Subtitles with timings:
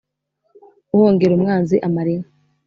[0.93, 2.29] Uhongera umwanzi amara inka.